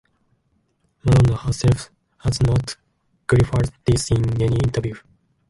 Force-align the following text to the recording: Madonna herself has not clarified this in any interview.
Madonna 1.03 1.35
herself 1.37 1.91
has 2.21 2.41
not 2.41 2.75
clarified 3.27 3.69
this 3.85 4.09
in 4.09 4.41
any 4.41 4.55
interview. 4.63 4.95